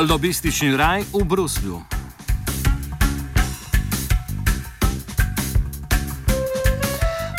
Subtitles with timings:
[0.00, 1.82] Lobistični raj v Bruslju.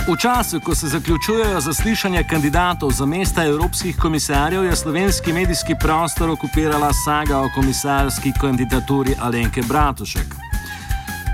[0.08, 6.30] V času, ko se zaključujejo zaslišanja kandidatov za mesta evropskih komisarjev, je slovenski medijski prostor
[6.30, 10.53] okupirala saga o komisarski kandidaturi Alenke Bratušek.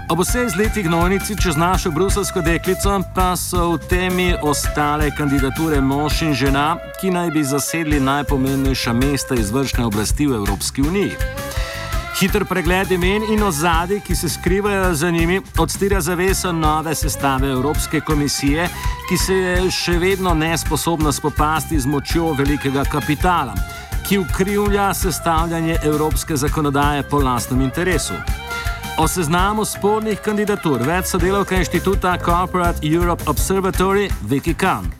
[0.10, 6.22] Ob vseh zletih gnojnici čez našo bruselsko deklico pa so v temi ostale kandidature mož
[6.26, 11.14] in žena, ki naj bi zasedli najpomembnejša mesta izvršne oblasti v Evropski uniji.
[12.18, 18.02] Hiter pregled imen in ozadij, ki se skrivajo za njimi, odstira zaveso nove sestave Evropske
[18.02, 18.66] komisije,
[19.10, 23.54] ki se je še vedno nesposobna spopasti z močjo velikega kapitala,
[24.10, 28.18] ki ukrivlja sestavljanje evropske zakonodaje po lastnem interesu.
[29.00, 34.92] O seznamu spornih kandidatur več sodelavka inštituta Corporate Europe Observatory Vicky Cann.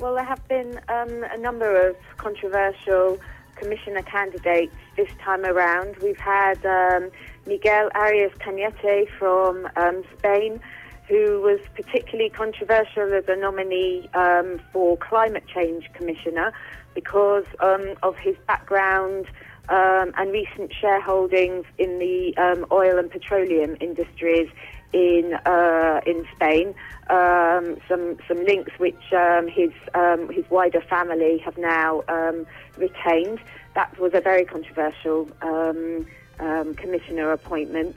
[0.00, 3.18] Well, there have been um, a number of controversial
[3.54, 5.94] commissioner candidates this time around.
[6.02, 7.10] We've had um,
[7.46, 10.58] Miguel Arias Cañete from um, Spain,
[11.06, 16.52] who was particularly controversial as a nominee um, for climate change commissioner
[16.94, 19.26] because um, of his background
[19.68, 24.48] um, and recent shareholdings in the um, oil and petroleum industries
[24.92, 26.74] in uh, in Spain.
[27.08, 33.40] Um, some some links which um, his um, his wider family have now um, retained.
[33.74, 36.06] That was a very controversial um,
[36.40, 37.96] um, commissioner appointment.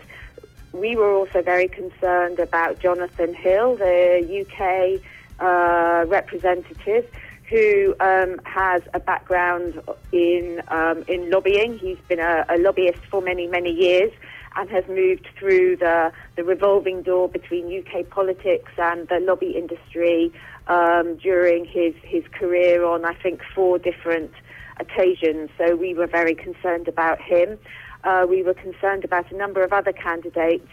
[0.72, 5.02] We were also very concerned about Jonathan Hill, the UK
[5.40, 7.10] uh, representative,
[7.50, 10.62] who has a background in
[11.08, 11.78] in lobbying.
[11.78, 14.12] He's been a, a lobbyist for many many years
[14.56, 20.34] and has moved through the, the revolving door between UK politics and the lobby industry
[20.68, 24.32] um, during his, his career on, I think, four different
[24.80, 25.50] occasions.
[25.58, 27.58] So we were very concerned about him.
[28.04, 30.68] Uh, we were concerned about a number of other candidates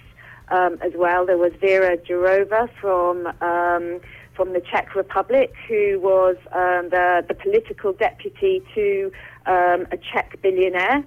[0.49, 1.27] um, as well.
[1.27, 4.01] There was Vera Jourova from um,
[4.37, 9.11] from the Czech Republic, who was um, the, the political deputy to
[9.47, 11.05] um, a Czech billionaire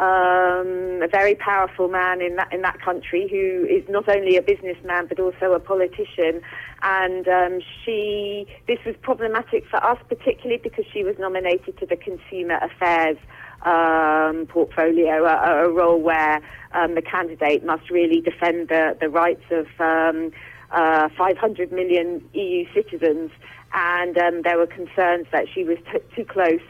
[0.00, 4.42] um, a very powerful man in that in that country who is not only a
[4.42, 6.40] businessman but also a politician.
[6.82, 11.96] And um, she, this was problematic for us, particularly because she was nominated to the
[11.96, 13.18] Consumer Affairs
[13.66, 16.40] um, portfolio, a, a, role where
[16.72, 20.32] um, the candidate must really defend the, the rights of um,
[20.72, 23.30] uh, 500 million EU citizens.
[23.72, 26.60] And um, there were concerns that she was t- too close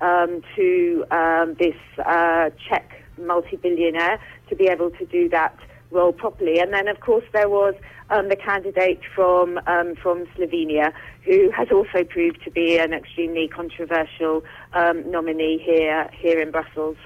[0.00, 5.56] um, to um, this uh, Czech multi-billionaire to be able to do that
[5.90, 6.58] role properly.
[6.58, 7.74] And then, of course, there was
[8.10, 10.92] um, the candidate from um, from Slovenia,
[11.24, 16.96] who has also proved to be an extremely controversial um, nominee here here in Brussels.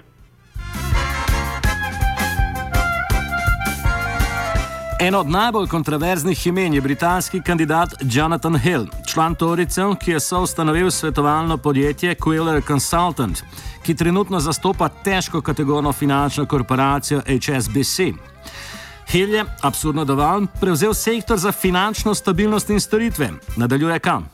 [5.03, 10.91] Eno od najbolj kontroverznih imen je britanski kandidat Jonathan Hill, član Toricev, ki je soustanovil
[10.91, 13.39] svetovalno podjetje Quiller Consultant,
[13.87, 17.99] ki trenutno zastopa težko kategorno finančno korporacijo HSBC.
[19.13, 23.29] Hill je, absurdno dovolj, prevzel sektor za finančno stabilnost in storitve.
[23.57, 24.29] Nadaljuje kam.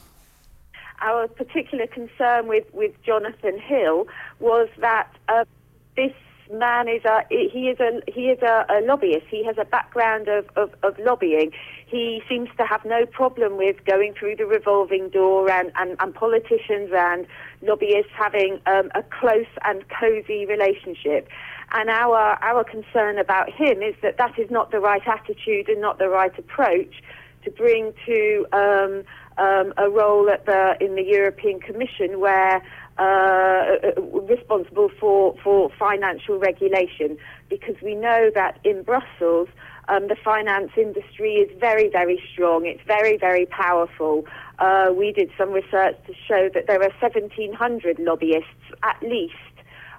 [1.08, 3.96] Our particular concern with, with Jonathan Hill
[4.40, 5.46] was that uh,
[5.94, 9.26] this man is a he is a he is a, a lobbyist.
[9.28, 11.52] He has a background of, of, of, lobbying.
[11.86, 16.14] He seems to have no problem with going through the revolving door and, and, and
[16.14, 17.26] politicians and
[17.62, 21.28] lobbyists having um, a close and cosy relationship.
[21.72, 25.80] And our our concern about him is that that is not the right attitude and
[25.80, 27.02] not the right approach
[27.44, 29.04] to bring to um,
[29.38, 32.62] um, a role at the in the European Commission where
[32.98, 33.76] uh,
[34.28, 37.18] responsible for, for financial regulation
[37.48, 39.48] because we know that in Brussels,
[39.88, 42.66] um, the finance industry is very, very strong.
[42.66, 44.24] It's very, very powerful.
[44.58, 48.48] Uh, we did some research to show that there are 1,700 lobbyists
[48.82, 49.34] at least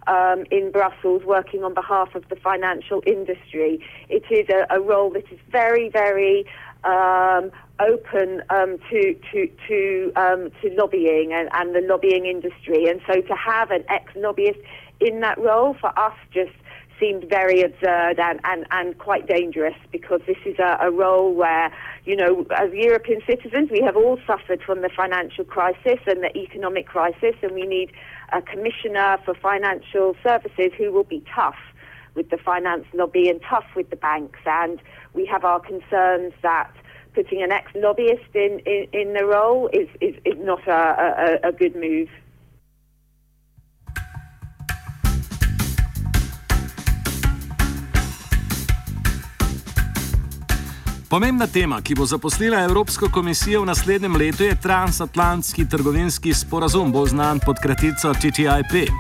[0.08, 3.86] um, in Brussels working on behalf of the financial industry.
[4.10, 6.46] It is a, a role that is very, very
[6.84, 13.02] um, open um, to to to um, to lobbying and, and the lobbying industry, and
[13.08, 14.60] so to have an ex lobbyist
[15.00, 16.54] in that role for us just
[17.00, 21.72] seemed very absurd and, and, and quite dangerous because this is a, a role where,
[22.06, 26.36] you know, as European citizens, we have all suffered from the financial crisis and the
[26.36, 27.92] economic crisis, and we need
[28.34, 31.58] a commissioner for financial services who will be tough
[32.16, 34.40] with the finance lobby and tough with the banks.
[34.46, 34.82] And
[35.14, 36.72] we have our concerns that
[37.18, 40.82] putting an ex lobbyist in, in, in, the role is, is, is not a,
[41.26, 42.10] a, a good move.
[51.10, 57.16] Pomembna tema, ki bo zaposlila Evropsko komisijo v naslednjem letu, je transatlantski trgovinski sporazum, bolj
[57.16, 58.92] znan pod kratico TTIP.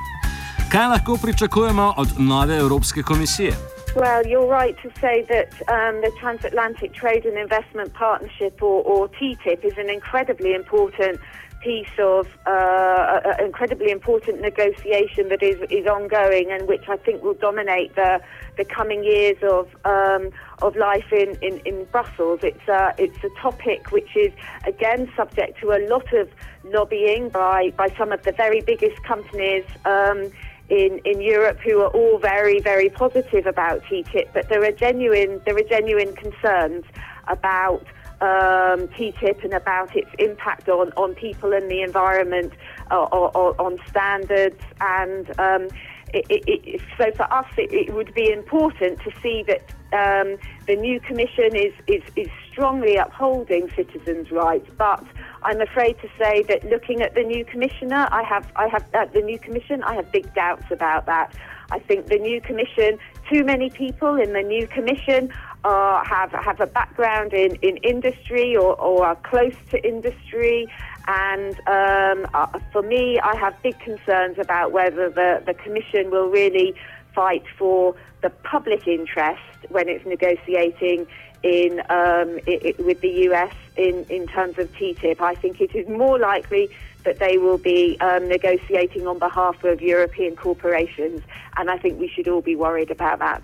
[0.71, 3.76] Kaj lahko pričakujemo od nove Evropske komisije?
[3.97, 9.09] Well, you're right to say that um, the Transatlantic Trade and Investment Partnership, or, or
[9.09, 11.19] TTIP, is an incredibly important
[11.61, 17.33] piece of uh, incredibly important negotiation that is, is ongoing and which I think will
[17.33, 18.21] dominate the
[18.55, 20.29] the coming years of um,
[20.61, 22.41] of life in, in, in Brussels.
[22.43, 24.31] It's a, it's a topic which is
[24.67, 26.29] again subject to a lot of
[26.71, 29.63] lobbying by, by some of the very biggest companies.
[29.85, 30.31] Um,
[30.69, 35.41] in, in Europe who are all very, very positive about TTIP, but there are genuine
[35.45, 36.85] there are genuine concerns
[37.27, 37.85] about
[38.19, 42.51] um, TTIP and about its impact on, on people and the environment,
[42.89, 44.59] uh, or, or, on standards.
[44.81, 45.67] And um,
[46.13, 49.61] it, it, so for us, it, would be important to see that
[49.93, 54.69] um, the new Commission is, is, is strongly upholding citizens' rights.
[54.77, 55.03] But
[55.43, 59.05] I'm afraid to say that looking at the new Commissioner, I have, I have uh,
[59.13, 61.35] the new Commission, I have big doubts about that.
[61.69, 62.97] I think the new Commission,
[63.31, 65.33] too many people in the new Commission
[65.63, 70.67] are, have have a background in, in industry or, or are close to industry.
[71.07, 76.29] And um, uh, for me, I have big concerns about whether the, the Commission will
[76.29, 76.75] really
[77.13, 81.07] fight for the public interest when it's negotiating
[81.43, 85.21] in um, it, it, with the US in, in terms of TTIP.
[85.21, 86.69] I think it is more likely
[87.03, 91.21] that they will be um, negotiating on behalf of European corporations,
[91.55, 93.41] and I think we should all be worried about that.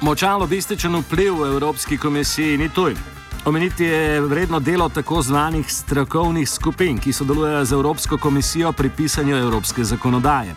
[0.00, 2.94] Močan lobističen vpliv v Evropski komisiji ni tuj.
[3.44, 9.36] Omeniti je vredno delo tako zvanih strokovnih skupin, ki sodelujejo z Evropsko komisijo pri pisanju
[9.36, 10.54] evropske zakonodaje.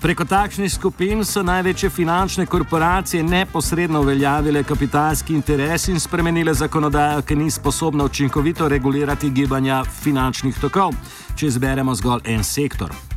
[0.00, 7.36] Preko takšnih skupin so največje finančne korporacije neposredno uveljavile kapitalski interes in spremenile zakonodajo, ki
[7.36, 10.94] ni sposobna učinkovito regulirati gibanja finančnih tokov,
[11.36, 13.13] če izberemo zgolj en sektor.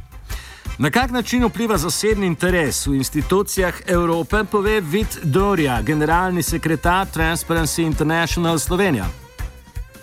[0.80, 7.82] Na kak način vpliva zasebni interes v institucijah Evrope, pove Vid Dorja, generalni sekretar Transparency
[7.82, 9.06] International Slovenija.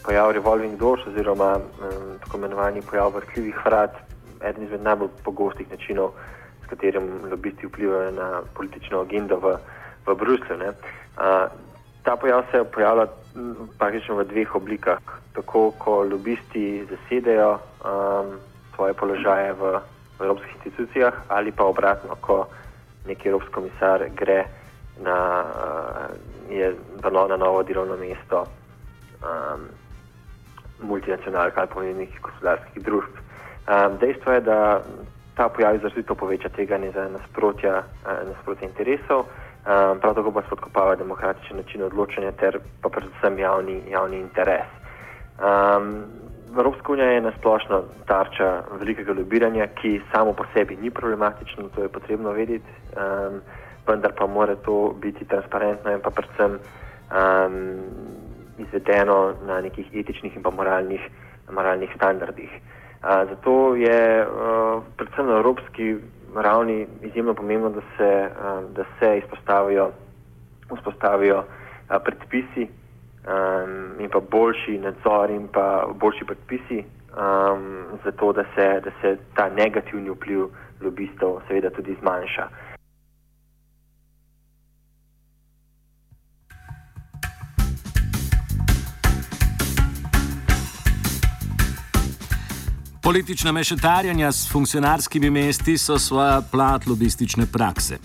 [0.05, 1.59] Pojav revolving doors oziroma
[2.25, 3.91] tako imenovani pojav vrtljivih vrat,
[4.43, 6.11] eden izmed najbolj pogostih načinov,
[6.65, 9.57] s katerim lobisti vplivajo na politično agendo v,
[10.07, 10.59] v Bruslju.
[12.03, 13.07] Ta pojav se pojavlja
[13.79, 14.99] praktično v dveh oblikah.
[15.35, 18.39] Tako, ko lobisti zasedejo um,
[18.75, 19.79] svoje položaje v
[20.19, 22.47] v evropskih institucijah, ali pa obratno, ko
[23.07, 24.45] neki evropski komisar gre
[25.03, 25.45] na,
[27.03, 28.47] uh, na novo delovno mesto
[29.23, 29.67] um,
[30.83, 33.11] multinacionalk ali pomembnih gospodarskih družb.
[33.65, 34.83] Um, dejstvo je, da
[35.37, 41.57] ta pojav izrazito poveča tega nasprotja, uh, nasprotja interesov, um, prav tako pa spodkopava demokratičen
[41.57, 44.71] način odločanja ter pa predvsem javni, javni interes.
[45.39, 46.05] Um,
[46.55, 51.89] Evropska unija je nasplošno tarča velikega lobiranja, ki samo po sebi ni problematično, to je
[51.89, 53.41] potrebno vedeti, um,
[53.87, 57.57] vendar pa mora to biti transparentno in pa predvsem um,
[58.59, 61.01] izvedeno na nekih etičnih in pa moralnih,
[61.51, 62.51] moralnih standardih.
[62.51, 65.97] Uh, zato je uh, predvsem na evropski
[66.37, 69.91] ravni izjemno pomembno, da se, uh, da se izpostavijo,
[70.77, 72.69] vzpostavijo uh, predpisi,
[73.27, 79.19] um, in pa boljši nadzor in pa boljši predpisi, um, zato da se, da se
[79.35, 80.47] ta negativni vpliv
[80.81, 82.49] lobistov seveda tudi zmanjša.
[93.05, 97.99] Politična mešetarjanja s funkcionarskimi mesti so svoja plat lobistične prakse.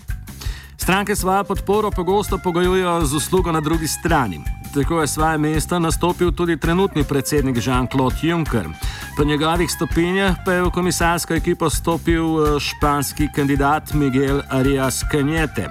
[0.76, 4.59] Stranke svojo podporo pogosto pogojujejo z uslugo na drugi strani.
[4.74, 8.66] Tako je svoje mesto nastopil tudi trenutni predsednik Jean-Claude Juncker.
[9.16, 15.68] Po njegovih stopinjah pa je v komisarsko ekipo stopil eh, španski kandidat Miguel Arias Canete.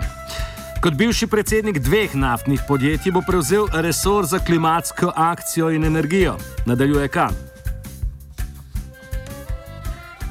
[0.81, 6.37] Kot bivši predsednik dveh naftnih podjetij bo prevzel resor za klimatsko akcijo in energijo.
[6.65, 7.48] Nadaljuje K.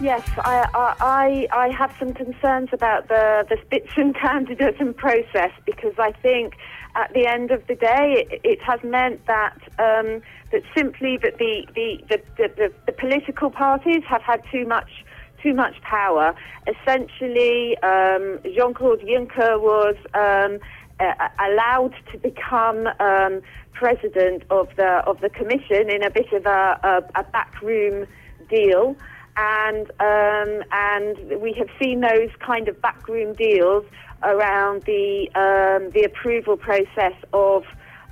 [0.00, 0.68] Yes, I,
[1.00, 6.54] I, I have some concerns about the, the Spitzenkandidaten process because I think
[6.94, 11.38] at the end of the day, it, it has meant that um, that simply that
[11.38, 15.04] the the, the, the, the, political parties have had too much
[15.42, 16.32] too much power.
[16.66, 20.60] Essentially, um, Jean-Claude Juncker was um,
[21.00, 26.46] uh, allowed to become um, president of the of the commission in a bit of
[26.46, 28.06] a, a, a backroom
[28.48, 28.96] deal.
[29.38, 33.84] And um, and we have seen those kind of backroom deals
[34.24, 37.62] around the um, the approval process of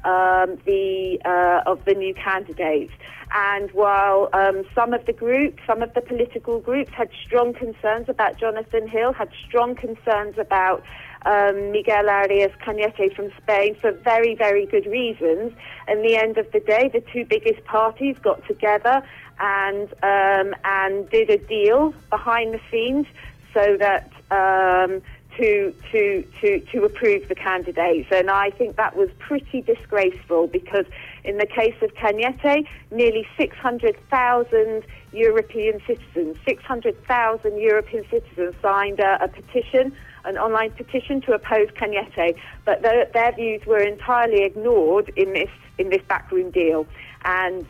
[0.04, 2.92] um, the uh, of the new candidates.
[3.34, 8.08] And while um, some of the groups, some of the political groups had strong concerns
[8.08, 10.84] about Jonathan Hill, had strong concerns about
[11.24, 15.52] um, Miguel Arias Cañete from Spain for very, very good reasons.
[15.88, 19.02] In the end of the day, the two biggest parties got together
[19.38, 23.06] and um, and did a deal behind the scenes
[23.52, 25.02] so that um,
[25.36, 30.86] to to to to approve the candidates, and I think that was pretty disgraceful because
[31.26, 39.28] in the case of Cañete, nearly 600,000 European citizens, 600,000 European citizens signed a, a,
[39.28, 39.92] petition,
[40.24, 45.50] an online petition to oppose Cañete, but their, their views were entirely ignored in this
[45.78, 46.86] in this backroom deal,
[47.26, 47.66] and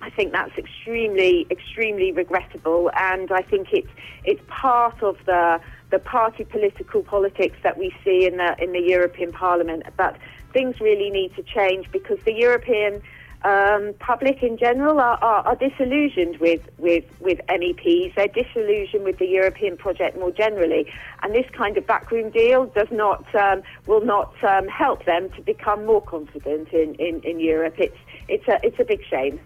[0.00, 3.90] I think that's extremely, extremely regrettable, and I think it's
[4.24, 8.82] it's part of the the party political politics that we see in the in the
[8.82, 9.84] European Parliament.
[9.96, 10.16] But
[10.52, 13.02] things really need to change because the European
[13.42, 18.14] um, public in general are, are, are, disillusioned with, with, with MEPs.
[18.14, 20.90] They're disillusioned with the European project more generally,
[21.22, 25.42] and this kind of backroom deal does not um, will not um, help them to
[25.42, 27.74] become more confident in, in, in Europe.
[27.78, 27.98] It's
[28.28, 29.38] it's a it's a big shame.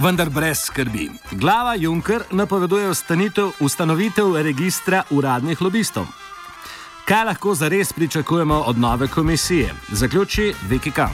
[0.00, 1.10] Vendar brez skrbi.
[1.32, 2.88] Glava Juncker napoveduje
[3.60, 6.06] ustanovitev registra uradnih lobistov.
[7.04, 9.68] Kaj lahko zares pričakujemo od nove komisije?
[9.92, 11.12] Zaključi Viki Kam.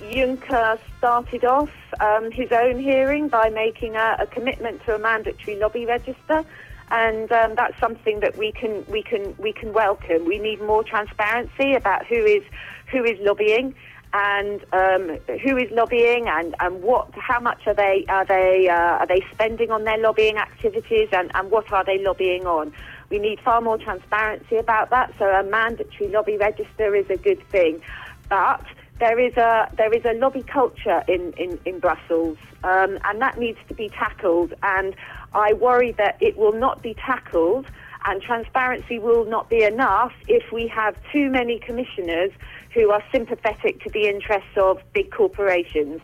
[0.00, 1.70] Juncker started off
[2.04, 6.44] um, his own hearing by making a, a commitment to a mandatory lobby register.
[6.90, 10.24] and um, that's something that we can we can we can welcome.
[10.26, 12.44] We need more transparency about who is
[12.92, 13.74] who is lobbying,
[14.14, 18.72] and um, who is lobbying and, and what how much are they are they uh,
[19.02, 22.72] are they spending on their lobbying activities and, and what are they lobbying on?
[23.10, 27.42] We need far more transparency about that so a mandatory lobby register is a good
[27.48, 27.82] thing.
[28.30, 28.64] But
[29.00, 33.36] there is a there is a lobby culture in, in, in Brussels um, and that
[33.36, 34.54] needs to be tackled.
[34.62, 34.94] And
[35.32, 37.66] I worry that it will not be tackled
[38.06, 42.30] and transparency will not be enough if we have too many commissioners
[42.74, 46.00] who are sympathetic to the interests of big corporations.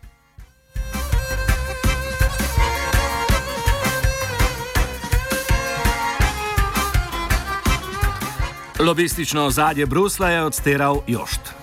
[8.79, 11.60] Lobistično ozadje Brusla je odsteral Jošt.